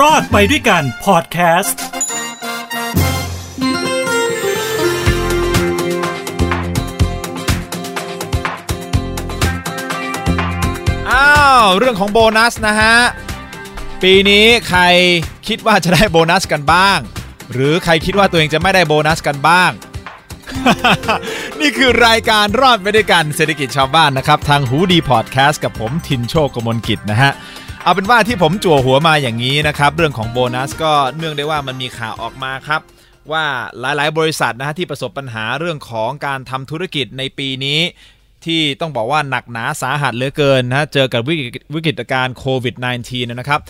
[0.00, 1.82] รอดไปด้วยกันพอดแคสต์
[11.10, 12.96] อ้าวเรื่องของโบนัสนะฮะ
[14.02, 14.80] ปีนี้ใคร
[15.48, 16.98] คิดว่าจะได้โบนัสกันบ้าง
[17.52, 19.70] หรือใครคิดว่าตัวเองจะไม่ได้โบนัสกันบ้าง
[21.60, 27.32] นี่คือรายการรอดไปด้วยกันเศรษฐกิจชาวบ้านนะครับ ทางหูดีพอดแคสต์กับผมทินโชคกมลกิจนะฮะ
[27.84, 32.80] เอาเป็นว่าที่ผมจั่วหัวมาอย่างนี้นะครับ เรื่องของโบนัสก็เนื่องได้ว่ามันมีข่าวออกมาครับ
[33.32, 33.44] ว่า
[33.80, 37.80] หลายๆ บริษัทนะฮะที่ประสบปัญหาเรื่องของการทำธุรกิจในปีนี้
[38.44, 42.74] ที่ต้องบอกว่าหนักหนาสาหัสเหลือเกินนะเจอกับวิกฤตวิกฤตการณ์โควิด
[43.06, 43.60] -19 นะครับ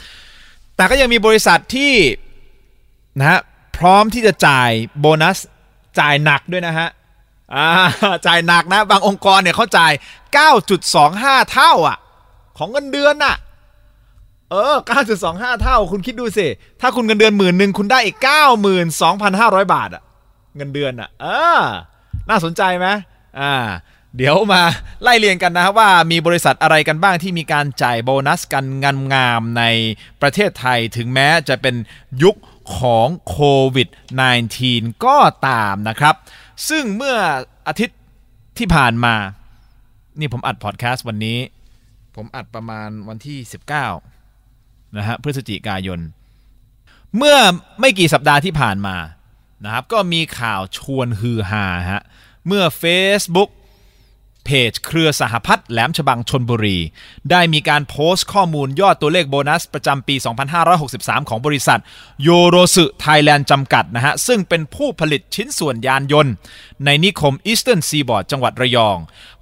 [0.77, 1.93] แต่ก็ยังมีบริษัทที่
[3.19, 3.41] นะฮะ
[3.79, 4.71] พร้อมที่จะจ่าย
[5.01, 5.39] โบนัส
[6.01, 6.89] จ่ายหนักด้วยนะฮะ
[8.27, 9.93] จ่ายหนักนะ บางองค์กรเนี่ยเขาจ่าย
[10.73, 11.99] 9.25 เท่าอะ
[12.59, 13.37] ของเงินเดือนน่ะ
[14.53, 14.77] เออ
[15.19, 16.47] 9.25 เท่า คุณคิดดูสิ
[16.81, 18.17] ถ้าคุณเงินเดือนหมื่นหนึ่งคุณได้อีก
[18.95, 20.03] 92,500 บาทอะ
[20.57, 21.27] เงินเดือนอะเอ
[21.59, 21.61] อ
[22.29, 22.87] น่าสนใจไหม
[23.41, 23.55] อ่า
[24.17, 24.63] เดี๋ยวมา
[25.03, 29.65] ไล่เรียงกันนะครับว่ามีบริษัทอะไรกันบ้างที่มีการจ่ายโบนัสกันงามงามๆใน
[30.23, 31.77] ประเทศไทยถึงแม้จะเป็น
[32.23, 32.37] ยุค
[32.79, 33.39] ของโค
[33.75, 33.89] วิด
[34.47, 36.15] -19 ก็ตามนะครับ
[36.69, 37.17] ซึ่งเมื่อ
[37.69, 37.99] อาทิตย์
[38.59, 39.15] ที่ผ่านมา
[40.21, 41.39] นี่ผมอัดพอดแคสต์วันนี้
[42.17, 43.39] ผมอัดประมาณวันที่
[43.81, 44.12] 19
[44.97, 46.01] นะฮะพฤศจิกายน
[47.17, 47.37] เมื่อ
[47.81, 48.97] ไม่กี่สัปดาห์ที่ผ่านมา
[49.65, 52.03] นะครับก็มีข่าวชวนฮือฮาฮะ
[52.47, 53.51] เมื่อ Facebook
[54.45, 56.79] เพจเครือสหพัฒน์แหลมฉบังชนบุรี
[57.31, 60.15] ได้มีการโพสต์ข้อมูลยอดตัวเลขโบนัสประจำปี
[60.73, 61.81] 2563 ของบริษัท
[62.23, 66.33] โยโรสึไทยแลนด์จำกัดนะฮะ ซึ่งเป็นผู้ผลิตชิ้นส่วนยานยนต์
[66.85, 68.99] ในนิคมอีสเทิร์นซีบอร์ดจังหวัดระยอง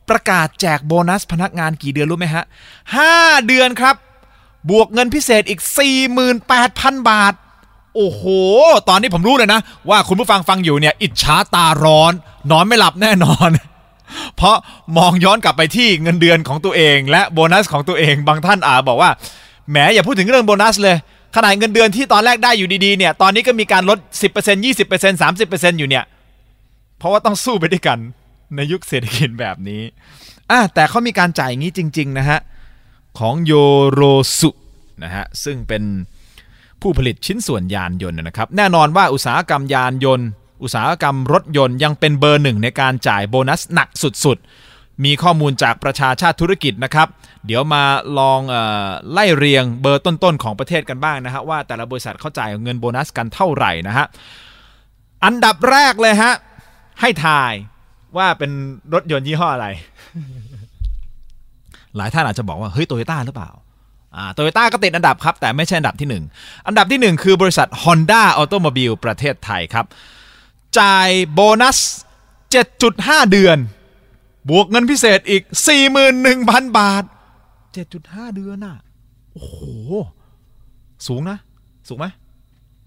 [0.09, 2.45] ประกาศแจกโบนัสพนักงานกี่เดือนรู้ไหมฮะ
[2.97, 3.97] 5 เดือนครับ
[4.71, 5.61] บวกเงินพิเศษอีก
[6.35, 7.35] 48,000 บาท
[7.95, 8.23] โอ้โห
[8.89, 12.13] ตอนนี้ผมรู้เลยนะ ว่าคุณผู้ฟังฟังอยู่เนี่ย อิจฉาตาร้อน
[12.51, 13.51] นอนไม่หลับแน่นอน
[14.37, 14.57] เพราะ
[14.99, 19.11] มองย้อนกลับไปที่เงินเดือนของตัวเอง และโบนัสของตัวเองบางท่านอาจบอกว่า
[19.71, 20.97] แหมอย่าพูดถึงเรื่องโบนัสเลย
[21.37, 23.99] ขนาดเงินเดือนที่ตอนแรกได้อยู่ดีๆเนี่ยตอนนี้ก็มีการลด
[24.33, 26.05] 10% 20% 30%อยู่เนี่ย
[26.99, 27.99] เพราะว่าต้องสู้ไปด้วยกัน
[28.57, 29.83] ในยุคเศรษฐกิจแบบนี้
[30.51, 32.39] อะแต่เขามีการจ่ายอย่างนี้จริง ๆ นะฮะ
[33.19, 33.53] ของโย
[33.91, 34.01] โร
[34.39, 34.51] สุ
[35.03, 35.83] นะฮะซึ่งเป็น
[36.81, 40.29] ผู้ผลิตชิ้นส่วนยานยนต์นะครับ แน่นอนว่าอุตสาหกรรมยานยนต์
[40.63, 43.89] อุตสาหกรรมรถยนต์ยังเป็นเบอร์หนึ่งในการจ่ายโบนัสหนัก
[44.25, 47.09] สุดๆ มีข้อมูลจากประชาชาติธุรกิจนะครับ
[47.47, 47.83] เดี๋ยวมา
[48.19, 48.57] ลองอ
[48.87, 54.07] อไล่เรียงเบอร์ต้นๆ ของประเทศกันบ้างนะฮะว่าแต่ละบริษัทเขาจ่ายเงินโบนัสกันเท่าไหร่นะฮะ
[55.25, 56.33] อันดับแรกเลยฮะ
[57.01, 57.53] ให้ทาย
[58.17, 58.51] ว่าเป็น
[58.95, 59.69] รถยนต์ยี่ห้ออะไร
[61.97, 63.51] หลายท่านอาจจะบอกว่าเฮ้ยโตโยต้าหรือเปล่า
[64.17, 69.87] อ่าโตโยต้าก็ติดอันดับครับ แต่ไม่ใช่อันดับที่ 1 อันดับที่ 1 คือบริษัท Honda Automobile ประเทศไทยครับ
[70.79, 71.79] จ่ายโบนัส
[72.55, 73.59] 7.5 เดือน
[74.49, 75.43] บวกเงินพิเศษอีก
[76.11, 77.05] 41,000 บาท
[77.71, 78.77] 7.5 เดือนน่ะ
[79.33, 79.61] โอ้โห
[81.07, 81.39] สูงนะ
[81.89, 82.07] สูงไหม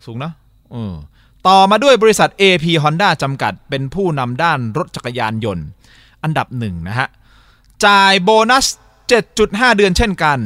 [0.05, 0.31] สูงนะ
[0.71, 0.93] เออ
[1.47, 5.65] ต่อมาด้วยบริษัท AP Honda จำกัดเป็นผู้นำด้านรถจักรยานยนต์
[6.23, 7.07] อันดับหนึ่งนะฮะ
[7.85, 8.65] จ่ายโบนัส
[9.13, 10.37] 7.5 เดือนเช่นกัน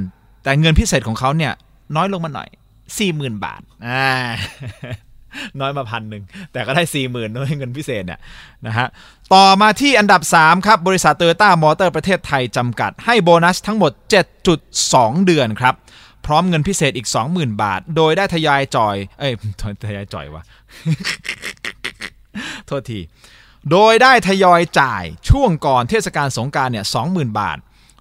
[0.43, 1.53] แต่เงินพิเศษของเขาเนี่ย
[1.95, 2.49] น้อยลงมาหน่อย
[2.97, 4.09] 40,000 บาทอ่า
[5.59, 8.19] น้อยมาพันหนึ่งแต่ก็ได้ 40,000ด้วยเงินพิเศษเนี่ย
[8.67, 8.87] นะฮะ
[9.33, 13.91] ต่อมาที่อันดับ 3 ครับ บริษัทโตโยต้ามอเตอร์ประเทศไทยจำกัด ให้โบนัสทั้งหมด
[14.59, 15.75] 7.2 เดือนครับ
[16.25, 19.33] พร้อมเงินพิเศษอีก 20,000 บาท โดยได้ทยอยจ่อย เอ้ย
[19.85, 20.43] ทยอยจ่อยวะ
[22.65, 22.99] โทษที
[23.71, 27.57] โดยได้ทยอยจ่ายช่วงก่อนเทศกาลสงการเนี่ย20,000 บาท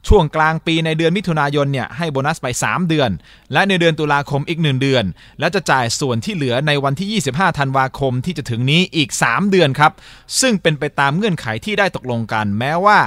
[0.08, 3.10] ช่วงกลางปีในเดือนมิถุนายนเนี่ยให้โบนัสไป 3 เดือน
[3.52, 5.04] และในเดือนตุลาคมอีก 1 เดือน
[5.40, 9.92] และจะจ่ายส่วนที่เหลือในวันที่ 25 ธันวาคมที่จะถึงนี้อีก 3 เดือนครับ
[10.40, 12.98] ซึ่งเป็นไปตามเงื่อนไขที่ได้ตกลงกัน แม้ว่า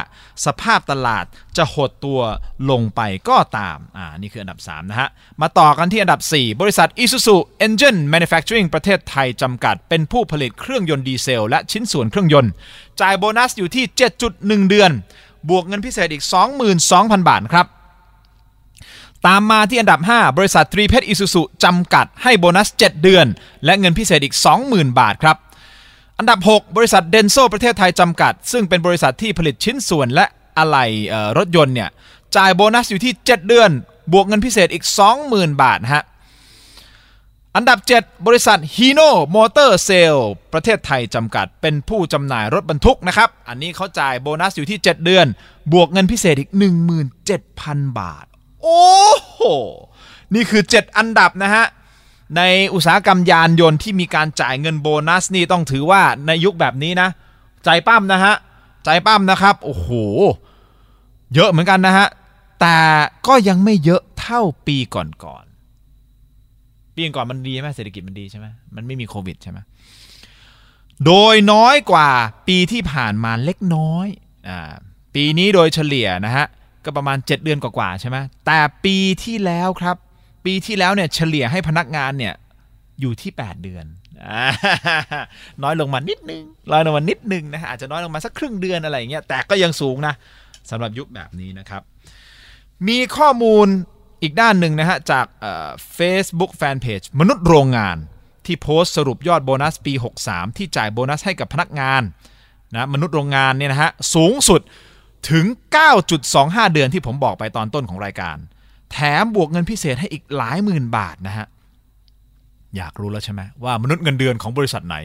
[0.45, 1.25] สภาพตลาด
[1.57, 2.21] จะหดตัว
[2.69, 5.09] ลงไปก็ตาม อ่า นี่คืออันดับ 3 นะฮะ
[5.41, 12.51] มาต่อกันที่อันดับ 4 บริษัท Isuzu Engine Manufacturing ประเทศไทยจำกัด เป็นผู้ผลิตเครื่องยนต์ดีเซล และชิ้นส่วนเครื่องยนต์
[13.01, 13.85] จ่ายโบนัสอยู่ที่
[14.27, 14.91] 7.1 เดือน
[15.49, 16.23] บวกเงินพิเศษอีก
[16.75, 17.67] 22,000 บาทครับ
[19.27, 23.25] ตามมาที่อันดับ 5 บริษัทตรีเพชรอิสุสุจำกัดให้โบนัส 7 เดือน
[23.65, 24.35] และเงินพิเศษอีก
[24.67, 25.37] 20,000 บาทครับ
[26.17, 30.25] อันดับ 6 บริษัทเดนโซประเทศไทยจำกัด ซึ่งเป็นบริษัทที่ผลิตชิ้นส่วนและ
[30.57, 30.85] อะไหล่
[31.37, 31.89] รถยนต์เนี่ย
[32.35, 33.69] จ่ายโบนัสอยู่ที่ 7 เดือน
[34.13, 34.85] บวกเงินพิเศษอีก
[35.23, 36.03] 20,000 บาทฮะ
[37.55, 40.23] อันดับ 7 บริษัท Hino Motor Sale
[40.53, 45.25] ประเทศไทยจำกัดเป็นผู้จำหน่ายรถบรรทุกนะครับ อันนี้เขาจ่ายโบนัสอยู่ที่ 7 เดือน
[45.73, 46.51] บวกเงินพิเศษอีก
[47.25, 48.25] 17,000 บาท
[48.61, 48.83] โอ้
[49.19, 49.39] โห
[50.33, 51.65] นี่คือ 7 อันดับนะฮะ
[52.37, 52.41] ใน
[52.73, 57.09] อุตสาหกรรมยานยนต์ที่มีการจ่ายเงินโบนัสนี่ต้องถือว่าในยุคแบบนี้นะ
[57.65, 58.33] ใจปั้มนะฮะ
[58.85, 59.89] ใจปั้มนะครับ โอ้โห
[61.33, 62.07] เยอะเหมือนกันนะฮะ
[62.61, 62.77] แต่
[63.27, 65.48] ก็ยังไม่เยอะเท่าปีก่อนๆ
[66.99, 69.59] ปีก่อนมันดีใช่ไหมเศรษฐกิจมันดีใช่ไหมมันไม่มีโควิดใช่ไหม
[71.05, 72.09] โดยน้อยกว่า
[72.47, 74.07] ปีที่ผ่านมาเล็กน้อย
[74.49, 74.59] อ่า
[75.15, 76.45] ปีนี้โดยเฉลี่ยนะฮะ
[76.85, 79.95] ก็ประมาณ 7 เดือนกว่าๆใช่ไหมแต่ปีที่แล้วครับ
[80.45, 82.33] ปีที่แล้วเนี่ยเฉลี่ยให้พนักงานเนี่ย
[83.01, 83.85] อยู่ที่ 8 เดือน
[84.25, 84.27] อ
[85.63, 90.13] น้อยลงมานิดนึงน้อยลงมานิดนึงนะฮะอาจจะน้อยลงมาสักครึ่งเดือนอะไรอย่างเงี้ยแต่ก็ยังสูงนะ
[90.69, 91.81] สำหรับยุคแบบนี้นะครับ
[92.87, 93.67] มีข้อมูล
[94.21, 95.25] อีกด้านหนึ่งนะฮะจาก
[95.95, 97.97] เฟซบุ๊กแฟนเพจมนุษย์โรงงาน
[98.45, 99.93] ที่โพสต์สรุปยอดโบนัสปี
[100.25, 102.01] 63 ที่จ่ายโบนัสให้กับพนักงาน
[102.73, 104.61] นะมนุษย์โรงงานเนี่ยนะฮะสูงสุด
[105.31, 105.45] ถึง
[106.09, 108.37] 9.25 เดือนที่ผมบอกไปตอนต้นของรายการ
[108.91, 111.47] แถมบวกเงินพิเศษให้อีกหลายหมื่นบาทนะฮะ
[112.75, 114.97] อยากรู้แล้วใช่ไหมว่ามนุษย์เงินเดือนของบริษัทไหน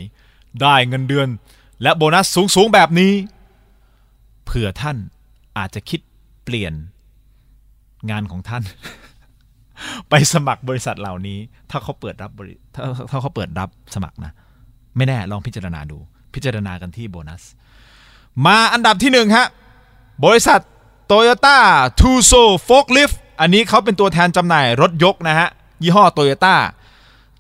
[0.63, 1.29] ได้เงินเดือน
[1.83, 3.13] และโบนัสสูงๆแบบนี้
[4.45, 4.97] เผื่อท่าน
[5.59, 6.01] อาจจะคิด
[6.45, 6.73] เปลี่ยน
[8.11, 8.63] งานของท่าน
[10.09, 11.39] ไปสมัครบริษัทเหล่านี้
[11.71, 14.33] ถ้าเขาเปิดรับบริถ้าถ้าเขาเปิดรับสมัครนะ
[14.97, 15.99] ไม่แน่ลองพิจารณาดู
[16.35, 17.43] พิจารณากันที่โบนัส
[18.45, 19.47] มาอันดับที่หนึ่งฮะ
[20.25, 20.61] บริษัท
[21.11, 21.59] Toyota
[22.01, 25.49] t u s o Forklift อันนี้เขาเป็นตัวแทนจำหน่ายรถยกนะฮะ
[25.83, 26.55] ยี่ห้อ Toyota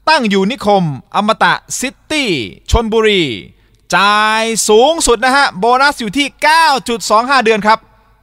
[0.08, 0.84] ตั้งอยู่นิคม
[1.16, 2.30] อมตะซิตี้
[2.70, 3.22] ชนบุรี
[3.96, 6.26] จ่ายสูงสุดนะฮะ โบนัสอยู่ที่
[6.86, 7.78] 9.25 เดือนครับ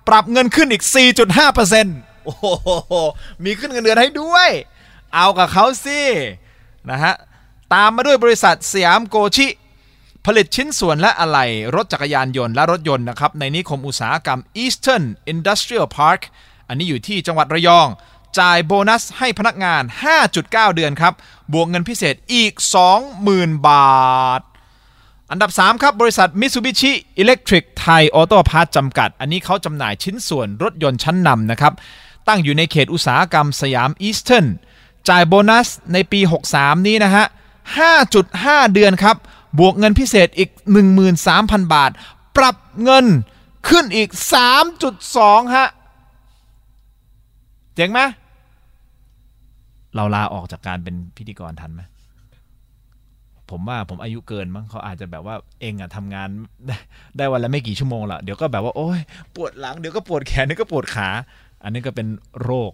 [0.07, 0.83] ปรับเงินขึ้นอีก
[1.49, 2.10] 4.5%
[2.44, 2.72] อ้โห
[3.44, 4.50] มีขึ้นเงินเดือนให้ด้วย
[5.13, 6.01] เอากับเขาสิ
[6.89, 7.13] นะฮะ
[7.74, 9.48] ตามมาด้วยบริษัทสยามโกชิ
[10.25, 11.45] ผลิตชิ้นส่วนและอะไหล่
[11.75, 16.22] รถจักรยานยนต์และรถยนต์นะครับ ในนิคมอุตสาหกรรม Eastern Industrial Park
[16.68, 17.88] อันนี้อยู่ที่จังหวัดระยอง
[18.39, 19.83] จ่ายโบนัสให้พนักงาน
[20.30, 21.13] 5.9 เดือนครับ
[21.54, 22.54] บวกเงินพิเศษอีก
[23.10, 24.42] 20,000 บาท
[25.31, 26.92] อันดับ 3 ครับ บริษัท Mitsubishi
[27.22, 31.74] Electric Thai Auto Parts จำกัด อันนี้เขาจำหน่ายชิ้นส่วนรถยนต์ชั้นนำนะครับ
[32.27, 34.45] ตั้งอยู่ในเขตอุตสาหกรรมสยามอีสเทิร์น
[35.09, 36.19] จ่ายโบนัสในปี
[36.53, 37.25] 63 นี้นะฮะ
[38.00, 39.15] 5.5 เดือนครับ
[39.59, 40.50] บวกเงินพิเศษอีก
[41.12, 41.91] 13,000 บาท
[42.38, 43.06] ปรับเงิน
[43.69, 44.09] ขึ้นอีก
[44.81, 45.68] 3.2 ฮะ
[47.75, 48.00] เจ๋งไหม
[49.95, 51.81] เราลาออกจากการเป็นพิธีกรทันไหม
[53.50, 56.27] ผมว่าผมอายุเกินมั้งเขาอาจจะแบบว่าเองอะทำงาน
[56.68, 56.77] ได้
[57.18, 59.00] ได้วันละไม่กี่ชั่วโมงละเดี๋ยวก็แบบว่าโอ้ย
[59.35, 61.09] ปวดหลังเดี๋ยวก็ปวดแขนเดี๋ยวก็ปวดขา
[61.63, 62.07] อันนี้ก็เป็น
[62.43, 62.71] โรค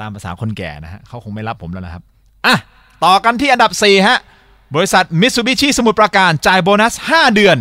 [0.00, 2.02] ตามภาษาคนแก่นะฮะเขาคงไม่รับผมแล้วนะครับ
[2.46, 2.56] อะ
[3.04, 4.18] ต่อกันที่อันดับ 4 ฮะ
[4.74, 7.56] บริษัทมิตซูบิชิสมุทรปราการจ่ายโบนัส 5 เดือน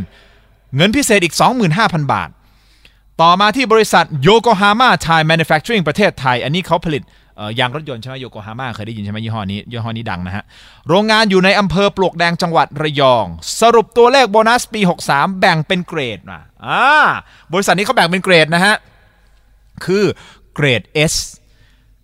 [0.75, 1.35] เงินพิเศษอีก
[1.73, 2.29] 25,000 บาท
[3.21, 7.03] ต่อมาที่บริษัทโยโกฮาม่าไทยแมนูแฟคเจอริงประเทศไทย อันนี้เขาผลิต
[7.59, 10.44] ยางรถยนต์ใช่ไหมโยโกฮาม่าเคยได้ยินใช่ไหมยี่ห้อนี้ยี่ห้อนี้ดังนะฮะ
[10.88, 13.25] โรงงานอยู่ในอำเภอปลวกแดงจังหวัดระยอง
[13.62, 16.83] สรุปตัวเลขโบนัสปี 63 แบ่งเป็นเกรดมาอ่า
[17.53, 18.75] บริษัทนี้เขาแบ่งเป็นเกรดนะฮะ
[19.85, 20.03] คือ
[20.56, 21.15] เกรด S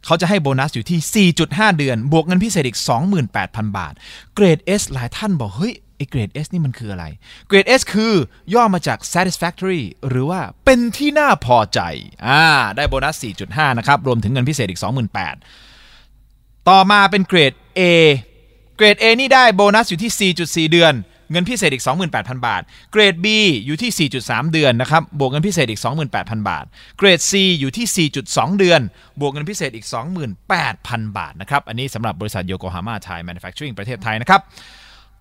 [0.05, 2.79] เขาจะให้โบนัสอยู่ที่ 4.5 เดือน บวกเงินพิเศษอีก
[3.27, 3.93] 28,000 บาท
[4.35, 7.05] เกรด S หลายท่านบอก เฮ้ยไอเกรด S นี่มันคืออะไร
[7.47, 8.13] เกรด S คือ
[8.53, 11.79] ย่อมาจาก satisfactory หรือว่าเป็นที่น่าพอใจ
[12.25, 12.43] อ่า
[12.75, 14.81] ได้โบนัส 4.5 นะครับ รวมถึงเงินพิเศษอีก
[15.73, 17.81] 28,000 ต่อมาเป็นเกรด A
[18.77, 20.33] เกรด A นี่ได้โบนัสอยู่ที่
[20.67, 20.93] 4.4 เดือน
[21.31, 21.83] เงินพิเศษอีก
[22.15, 23.27] 28,000 บาท เกรด B
[23.65, 25.81] อยู่ที่ 4.3 เดือนนะครับ บวกเงินพิเศษอีก
[26.15, 26.65] 28,000 บาท
[26.97, 28.81] เกรด C อยู่ที่ 4.2 เดือน
[29.19, 29.85] บวกเงินพิเศษอีก
[30.51, 34.41] 28,000 บาทนะครับ อันนี้สำหรับบริษัทโยโกฮาม่าไทยแมนูแฟคเจอริงประเทศไทยนะครับ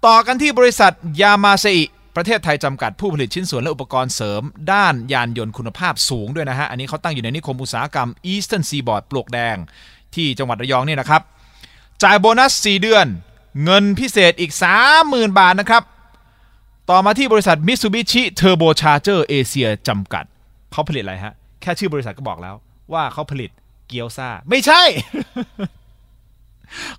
[0.07, 1.85] ต่อกันที่บริษัทยามาเซอิ
[2.17, 9.57] ประเทศไทยจำกัดผู้ผลิตชิ้นส่วนและอุปกรณ์เสริม ด้านยานยนต์คุณภาพสูงด้วยนะฮะ อันนี้เขาตั้งอยู่ในนิคมอุตสาหกรรม Eastern Seaboard ปลวกแดง
[10.15, 11.23] ที่จังหวัดระยองเนี่ยนะครับ
[12.03, 13.07] จ่ายโบนัส 4 เดือน
[13.65, 14.53] เงินพิเศษอีก
[14.95, 15.83] 30,000 บาทนะครับ
[16.91, 20.25] ต่อมาที่บริษัท Mitsubishi Turbo Charger Asia จำกัด
[20.73, 22.55] เขาผลิตอะไรฮะ แค่ชื่อบริษัทก็บอกแล้ว
[22.93, 23.51] ว่าเขาผลิต
[23.89, 24.83] เกี๊ยวซ่าไม่ใช่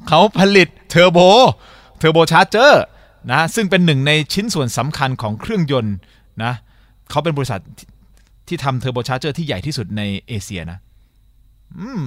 [0.08, 1.20] เขาผลิตเทอร์โบ
[1.98, 2.84] เทอร์โบชาร์เจอร์
[3.32, 5.96] นะซึ่งเป็นหนึ่งในชิ้นส่วนสำคัญของเครื่องยนต์
[6.44, 6.54] นะ
[7.10, 7.62] เขาเป็นบริษัท
[8.48, 10.78] ที่ทำเทอร์โบชาร์เจอร์ที่ใหญ่ที่สุดในเอเชียนะ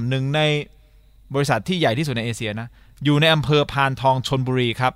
[0.08, 0.40] หนึ่งใน
[1.34, 2.68] บริษัทที่ใหญ่ที่สุดในเอเชียนะ
[3.04, 4.92] อยู่ในอำเภอพานทองชลบุรีครับ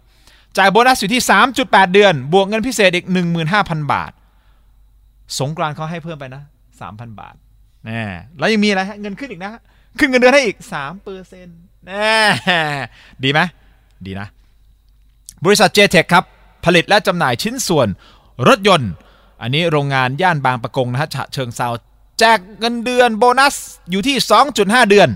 [0.59, 1.23] จ่ายโบนัสอยู่ที่
[1.57, 3.07] 3.8 เดือน บวกเงินพิเศษอีก
[3.49, 4.13] 15,000 บาท
[5.39, 6.43] สงกรานต์เขาให้เพิ่มไปนะ
[6.81, 7.35] 3,000 บาท
[7.85, 8.03] แน่
[8.39, 9.51] แล้วยังมีอะไรฮะเงินขึ้นอีกนะ
[9.99, 12.15] ขึ้นเงินเดือนให้อีก3เปอร์เซ็นต์แน่
[13.25, 13.41] ดีไหม
[14.07, 14.29] ดีนะ
[15.45, 16.25] บริษัท JTEC ครับ
[16.65, 17.89] ผลิตและจำหน่ายชิ้นส่วน
[18.49, 18.91] รถยนต์
[19.43, 21.69] อันนี้โรงงานย่านบางประกงนะฮะฉะเชิงเซา
[22.19, 23.55] แจกเงินเดือนโบนัส
[23.91, 24.17] อยู่ที่
[24.55, 25.09] 2.5 เดือน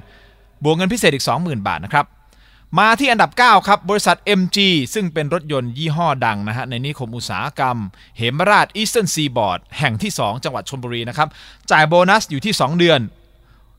[0.64, 2.06] บวกเงินพิเศษอีก 20,000 บาทนะครับ
[2.76, 4.58] มาที่อันดับ 9 ครับ บริษัท MG
[4.94, 7.76] ซึ่งเป็นรถยนต์ยี่ห้อดังนะฮะ ในนิคมอุตสาหกรรม
[8.16, 11.28] เหมราชอีสเทิร์นซีบอร์ดแห่งที่ 2 จังหวัดชลบุรีนะครับ
[11.70, 13.00] จ่ายโบนัสอยู่ที่ 2 เดือน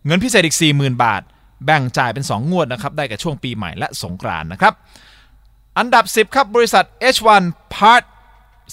[0.05, 1.21] เงินพิเศษอีก 40,000 บาท
[1.65, 4.73] แบ่งจ่ายเป็น 2 งวดนะครับ ได้กับช่วงปีใหม่และสงกรานต์นะครับ
[5.77, 7.43] อันดับ 10 ครับ บริษัท H1
[7.75, 8.03] Part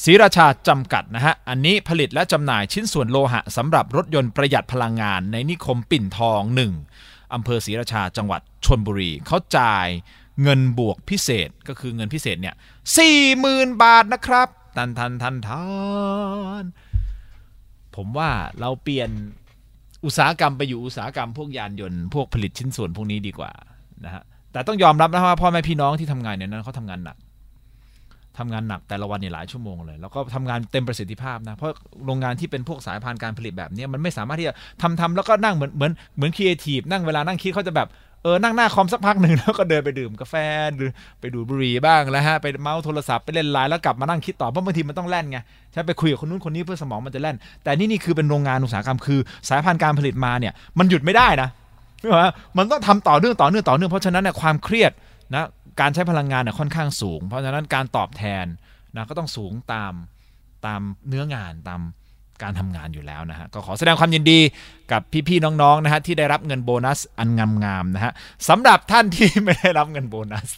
[0.05, 9.89] ศรีราชาจำกัดนะฮะ อันนี้ผลิตและจำหน่ายชิ้นส่วนโลหะสำหรับรถยนต์ประหยัดพลังงานในนิคมปิ่นทอง 1 อำเภอศรีราชาจังหวัดชนบุรี เขาจ่าย
[10.43, 12.55] เงินบวกพิเศษก็คือเงินพิเศษเนี่ย
[12.97, 15.63] สี่หมื่นบาทนะครับทันทันทันทั
[16.63, 16.65] น
[17.97, 18.31] ผมว่า
[18.61, 19.11] เราเปลี่ยน
[20.05, 23.53] อุตสาหกรรมไปอยู่อุตสาหกรรมพวกยานยนต์พวกผลิตชิ้นส่วนพวกนี้ดีกว่า
[24.05, 27.17] นะฮะแต่ต้องยอมรับนะว่าพ่อแม่พี่น้องที่ทำงานเนี่ยนั้นเขาทำงานหนัก
[28.39, 31.75] ทำงานหนักแต่ละวันเนี่ยหลายชั่วโมงเลย แล้วก็ทำงานเต็มประสิทธิภาพนะ เพราะ
[32.07, 37.89] โรงงานที่เป็นพวกสายพานการผลิตแบบนี้มันไม่สามารถที่จะทำทำแล้วก็นั่งเหมือนเหมือนเหมือนครีเอทีฟนั่งเวลานั่งคิดเขาจะแบบ
[38.23, 40.35] เออนั่งหน้าคอมสักพักหนึ่งแล้วก็เดินไปดื่มกาแฟ
[40.77, 40.91] หรือ
[41.21, 45.39] ไปดูบุหรี่บ้างแล้วฮะไปเมาส์โทรศัพท์ไปเล่นไลน์แล้วกลับมานั่งคิดต่อเพราะบางทีมันต้องแล่นไง
[45.73, 51.49] ใช่ไปคุยกับคนนู้นคนนี้เพื่อสมองมันจะแล่น แต่นี่นี่คือเป็นโรงงานอุตสาหกรรมคือสายพานการผลิตมาเนี่ยมันหยุดไม่ได้นะ
[52.57, 54.93] มันต้องทำต่อเนื่องต่อเนื่องต่อเนื่องเพราะฉะนั้นเนี่ยความเครียด
[55.35, 55.45] นะ
[55.81, 58.47] การใช้พลังงานเนี่ยค่อนข้างสูง เพราะฉะนั้นการตอบแทน
[58.95, 59.93] นะก็ต้องสูงตาม
[60.67, 61.81] ตามเนื้องานตาม
[62.43, 64.39] การทำงานอยู่แล้วนะฮะก็ขอแสดงความยินดี
[64.93, 67.29] กับพี่ๆน้องๆนะฮะที่ได้รับเงินโบนัสอัน
[67.65, 68.13] งามๆนะฮะ
[68.49, 70.49] สำหรับท่านที่ไม่ได้รับเงินโบนัส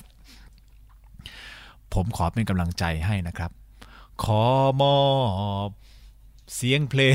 [1.95, 3.51] ผมขอเป็นกำลังใจให้นะครับ
[4.25, 4.45] ขอ
[4.83, 4.99] มอ
[5.67, 5.71] บ
[6.55, 7.15] เสียงเพลง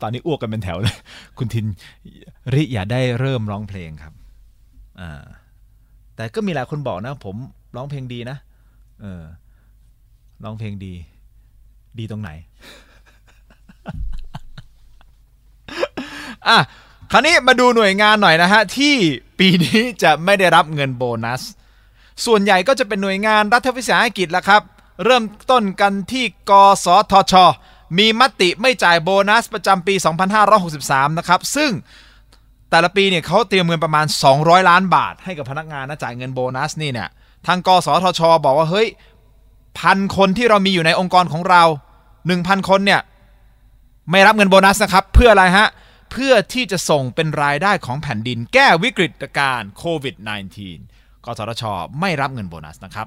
[0.00, 0.96] ตอนนี้อ้วกกันเป็นแถวเลย
[1.38, 1.66] คุณทิน
[2.54, 4.14] ริอย่าได้เริ่มร้องเพลงครับ
[5.00, 5.24] อ่า
[6.16, 7.36] แต่ก็มีหลายคนบอกนะ ผม
[7.76, 8.36] ร้องเพลงดีนะ
[9.02, 9.22] เออ
[10.44, 10.92] ร้องเพลงดี
[11.98, 12.30] ดีตรงไหน
[16.48, 16.58] อะ
[17.12, 18.94] คราวนี้มาดูหน่วยงานหน่อยนะฮะ ที่
[19.38, 21.42] ปีนี้จะไม่ได้รับเงินโบนัส
[22.24, 24.62] ส่วนใหญ่ก็จะเป็นหน่วยงานรัฐวิสาหกิจละครับ
[25.04, 26.52] เริ่มต้นกันที่ก
[26.84, 27.34] สทช
[27.98, 29.94] มีมติไม่จ่ายโบนัสประจำปี
[30.56, 31.70] 2563 นะครับ ซึ่ง
[32.76, 34.06] แต่ละปีเนี่ยเขาเตรียมเงินประมาณ
[34.36, 37.08] 200 ล้านบาท ให้กับพนักงานนะจ่ายเงินโบนัสนี่เนี่ย
[37.46, 38.88] ทางกสทช บอกว่าเฮ้ย
[39.78, 41.62] พันคนที่เรามีอยู่ในองค์กรของเรา
[42.16, 43.00] 1,000 คนเนี่ย
[44.10, 45.68] ไม่รับเงินโบนัสนะครับ เพื่ออะไรฮะ
[46.12, 50.14] เพื่อที่จะส่งเป็นรายได้ของแผ่นดิน แก้วิกฤตการโควิด
[50.70, 51.64] -19 กสทช
[52.00, 53.06] ไม่รับเงินโบนัสนะครับ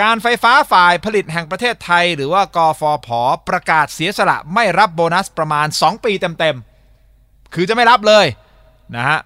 [0.00, 3.08] การไฟฟ้าฝ่ายผลิตแห่งประเทศไทย หรือว่ากฟผ
[3.48, 8.26] ประกาศเสียสละไม่รับโบนัสประมาณ 2 ปีเต็มๆ คือจะไม่รับเลย
[8.96, 9.20] นะฮะ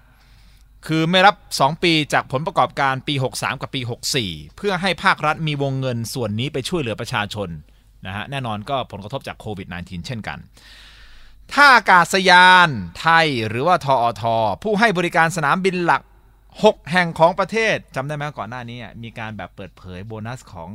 [0.87, 3.81] คือไม่รับ 2 ปีจากผลประกอบการปี 63 กับปี
[4.19, 7.49] 64 เพื่อให้ภาครัฐมีวงเงินส่วนนี้ไปช่วยเหลือประชาชน
[8.07, 10.37] นะฮะแน่นอนก็ผลกระทบจากโควิด -19 เช่นกัน
[11.53, 14.23] ท่าอากาศยานไทยหรือว่าทอท
[14.63, 16.01] ผู้ให้บริการสนามบินหลัก
[16.47, 20.69] 6 แห่งของประเทศจำได้ไหมก่อนหน้านี้มีการแบบเปิดเผยโบนัสของ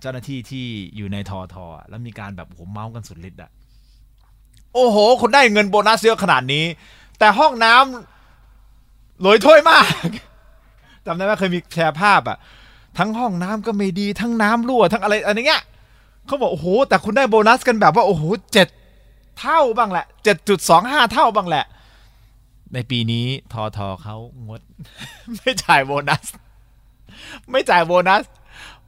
[0.00, 0.66] เจ้าหน้าที่ที่
[0.96, 1.56] อยู่ในทอท
[1.88, 3.50] แล้วมีการแบบโอ้โหเมาส์กันสุดฤทธิ์อะ
[4.74, 6.64] โอ้โห คุณได้เงินโบนัสเยอะขนาดนี้
[7.18, 9.86] แต่ห้องน้ำลอยถ้วยมาก
[11.06, 12.38] จำได้ไหมเคยมีแชร์ภาพอะ
[12.98, 15.62] ทั้งห้องน้ำก็ไม่ดีทั้งน้ำรั่วทั้งอะไรอะไรเงี้ย
[16.26, 18.68] เขาบอกโอ้โหแต่คุณได้โบนัสกันแบบว่าโอ้โหเจ็ด
[19.40, 21.64] เท่าบ้างแหละเจ็ดจุดสองห้าเท่าบ้างแหละ
[22.74, 24.16] ในปีนี้ทอทอเขา
[24.46, 24.60] งด
[25.36, 26.24] ไม่จ่ายโบนัส
[27.50, 28.24] ไม่จ่ายโบนัส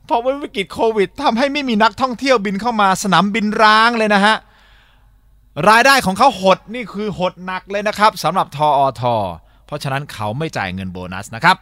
[0.06, 4.36] เพราะว่าวิกฤตโควิดทำให้ไม่มีนักท่องเที่ยวบินเข้ามาสนามบินร้างเลยนะฮะ
[5.68, 9.14] รายได้ของเขาหดนี่คือหดหนักเลยนะครับสำหรับทออทอ
[9.66, 11.56] เพราะฉะนั้นเขาไม่จ่ายเงินโบนัสนะครับ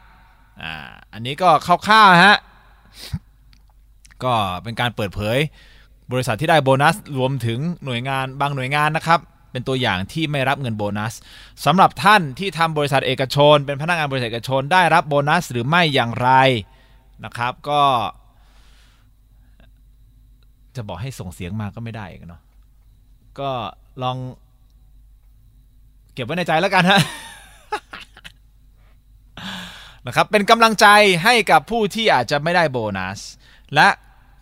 [0.63, 0.75] อ่า
[1.13, 2.37] อันนี้ก็คร่าวๆฮะ
[4.25, 5.39] ก็เป็นการเปิดเผย
[6.13, 9.21] บริษัทที่ได้โบนัสรวมถึงหน่วยงานบางหน่วยงานนะครับ
[9.53, 11.15] เป็นตัวอย่างที่ไม่รับเงินโบนัส
[11.65, 16.31] สำหรับท่านที่ทำบริษัทเอกชน เป็นพนักงานบริษัทเอกชนได้รับโบนัสหรือไม่อย่างไร
[17.25, 17.83] นะครับ ก็
[20.77, 22.43] จะบอกให้ส่งเสียงมาก็ไม่ได้เนาะ
[23.41, 23.51] ก็
[24.03, 24.17] ลอง
[26.13, 27.01] เก็บไว้ในใจแล้วกันฮะ
[30.07, 30.87] นะครับเป็นกำลังใจ
[31.25, 33.21] ให้กับผู้ที่อาจจะไม่ได้โบนัส
[33.75, 33.89] และ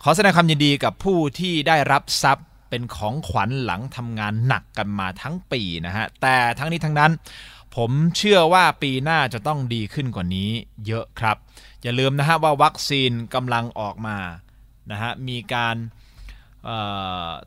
[0.03, 7.11] ขอแสดงความยินดีกับผู้ที่ได้รับทรัพย์เป็นของขวัญหลังทำงานหนักกันมาทั้งปีนะฮะ แต่ทั้งนี้ทั้งนั้น
[7.75, 10.49] ผมเชื่อว่าปีหน้าจะต้องดีขึ้นกว่านี้
[10.87, 11.37] เยอะครับ
[11.83, 14.17] อย่าลืมนะฮะว่าวัคซีนกำลังออกมา
[14.91, 15.75] นะฮะมีการ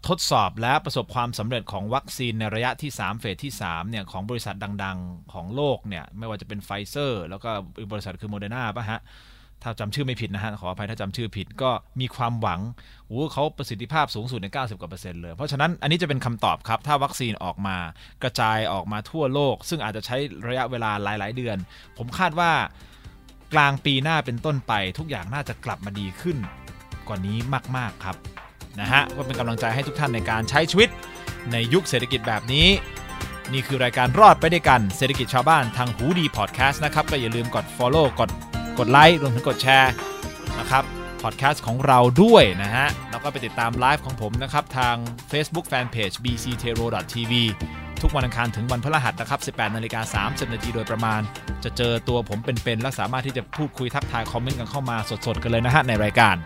[0.09, 7.51] ทดสอบและประสบความสำเร็จของวัคซีนในระยะที่ 3 เฟสที่3เนี่ยของบริษัทดัง ๆ ของโลกเนี่ยไม่ว่าจะเป็นไฟเซอร์ แล้วก็
[7.93, 9.01] บริษัทคือโมเดอร์นาป่ะฮะ
[9.63, 12.61] ถ้าจำชื่อไม่ผิดนะฮะ ขออภัยถ้าจำชื่อผิดก็มีความหวัง
[13.07, 17.77] โอ้เขาประสิทธิภาพสูงสุดใน 90 กว่าเปอร์เซ็นต์เลย เพราะฉะนั้นอันนี้จะเป็นคำตอบครับ ถ้าวัคซีนออกมา
[18.23, 20.17] กระจายออกมาทั่วโลก ซึ่งอาจจะใช้
[20.49, 21.57] ระยะเวลาหลาย ๆ เดือน
[21.99, 22.53] ผมคาดว่า
[23.55, 26.39] กลางปีหน้าเป็นต้นไป ทุกอย่างน่าจะกลับมาดีขึ้น
[27.09, 27.39] กว่านี้
[27.77, 28.17] มาก ๆ ครับ
[28.81, 30.89] นะฮะก็เป็นกำลังใจให้ทุกท่านในการใช้ชีวิต
[31.53, 32.69] ในยุคเศรษฐกิจแบบนี้
[33.53, 38.31] นี่คือรายการรอดไปด้วยกันเศรษฐกิจชาวบ้านทางหูดีพอดแคสต์นะครับก็อย่าลืมกด Follow กด
[38.79, 39.93] กดไลค์รวมถึงกดแชร์
[40.59, 40.85] นะครับ
[41.23, 44.97] พอดแคสต์ของเราด้วยนะฮะ แล้วก็ไปติดตามไลฟ์ของผมนะครับ ทาง
[45.31, 47.33] Facebook Fanpage bctero.tv
[48.03, 51.21] ทุกวันอังคารถึงวันพฤหัสนะครับ 18นาฬิกา30นาทีโดยประมาณ
[51.65, 56.37] จะเจอตัวผมเป็นๆ และสามารถที่จะพูดคุยทักทายคอมเมนต์กันเข้ามาสดๆ กันเลยนะฮะ ในรายการ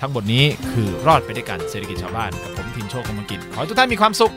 [0.00, 4.34] ทั้งหมดนี้คือรอดไปด้วยกันเศรษฐกิจชาวบ้านกับผมทินโชคกมลกิจขอให้ทุกท่านมีความสุข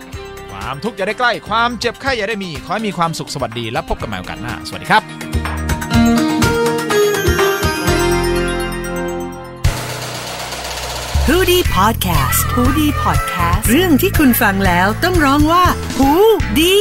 [0.52, 5.04] ความทุกข์อย่าได้ใกล้ ความเจ็บไข้อย่าได้มีขอให้มีความสุขสวัสดีและพบกันใหม่โอกาสหน้า สวัสดีครับ
[11.28, 15.66] ฮูดี้พอดแคสต์ฮูดี้พอดแคสต์เรื่องที่คุณฟังแล้วต้องร้องว่า
[15.98, 16.12] ฮู
[16.60, 16.76] ดี